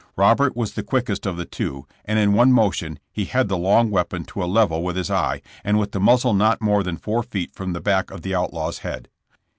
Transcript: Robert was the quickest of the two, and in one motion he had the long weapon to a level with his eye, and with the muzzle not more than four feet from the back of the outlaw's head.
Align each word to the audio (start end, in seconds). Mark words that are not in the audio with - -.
Robert 0.15 0.55
was 0.57 0.73
the 0.73 0.81
quickest 0.81 1.27
of 1.27 1.37
the 1.37 1.45
two, 1.45 1.85
and 2.05 2.17
in 2.17 2.33
one 2.33 2.51
motion 2.51 2.97
he 3.11 3.25
had 3.25 3.49
the 3.49 3.55
long 3.55 3.91
weapon 3.91 4.23
to 4.23 4.43
a 4.43 4.49
level 4.49 4.81
with 4.83 4.95
his 4.95 5.11
eye, 5.11 5.43
and 5.63 5.77
with 5.77 5.91
the 5.91 5.99
muzzle 5.99 6.33
not 6.33 6.59
more 6.59 6.81
than 6.81 6.97
four 6.97 7.21
feet 7.21 7.53
from 7.53 7.73
the 7.73 7.81
back 7.81 8.09
of 8.09 8.23
the 8.23 8.33
outlaw's 8.33 8.79
head. 8.79 9.09